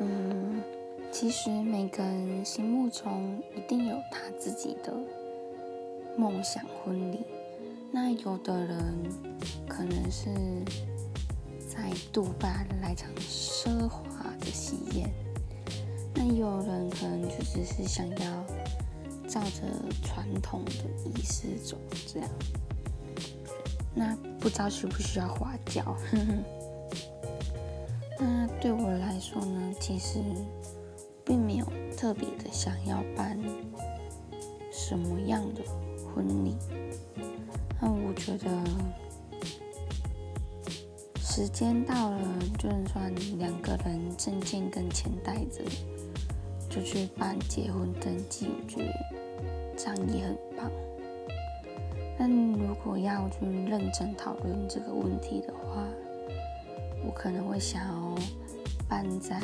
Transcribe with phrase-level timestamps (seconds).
[0.00, 0.62] 嗯，
[1.10, 4.92] 其实每个人心目中一定有他自己的
[6.16, 7.24] 梦想婚礼。
[7.90, 8.94] 那有的人
[9.66, 10.28] 可能是
[11.68, 15.10] 在杜拜来场奢华的喜宴，
[16.14, 18.44] 那有人可能就只是想要
[19.26, 19.62] 照着
[20.04, 20.72] 传统的
[21.08, 21.76] 仪式走，
[22.06, 22.28] 这样。
[23.94, 25.96] 那不知道需不需要花轿？
[29.80, 30.18] 其实
[31.24, 33.38] 并没有特别的想要办
[34.70, 35.62] 什么样的
[36.14, 36.56] 婚礼。
[37.80, 38.48] 那我觉得
[41.20, 42.18] 时间到了，
[42.58, 45.62] 就算两个人证件跟钱带着，
[46.68, 48.92] 就去办结婚登记，我觉得
[49.76, 50.70] 这样也很棒。
[52.18, 55.86] 但如果要去认真讨论这个问题的话，
[57.06, 58.14] 我可能会想要
[58.88, 59.38] 办在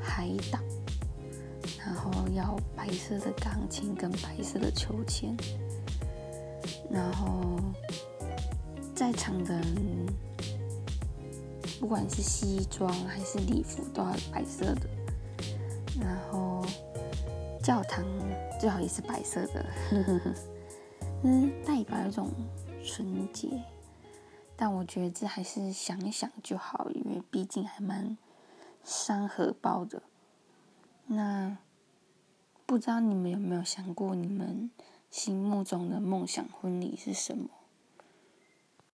[0.00, 0.58] 海岛，
[1.78, 5.36] 然后要白色的钢琴跟白色的秋千。
[6.90, 7.58] 然后
[8.94, 10.06] 在场的人，
[11.78, 14.88] 不管是西装还是礼服，都要白色的。
[16.00, 16.64] 然后
[17.62, 18.04] 教堂
[18.58, 20.34] 最好也是白色的，呵呵呵
[21.22, 22.30] 嗯，代表一种
[22.84, 23.48] 纯洁。
[24.56, 28.16] 但我觉得这还是想一想就好，因为毕竟还蛮
[28.84, 30.02] 山河包的。
[31.06, 31.58] 那
[32.66, 34.70] 不知道你们有没有想过，你们？
[35.10, 37.50] 心目中的梦想婚礼是什么？